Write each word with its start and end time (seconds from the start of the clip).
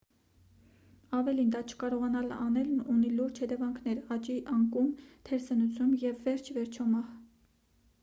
ավելին 1.17 1.51
դա 1.55 1.61
չկարողանալ 1.73 2.33
անելն 2.37 2.81
ունի 2.95 3.13
լուրջ 3.19 3.43
հետևանքներ 3.45 4.03
աճի 4.19 4.41
անկում 4.57 4.91
թերսնուցում 5.31 5.97
և 6.09 6.29
վերջիիվերջո 6.29 6.93
մահ 6.99 7.11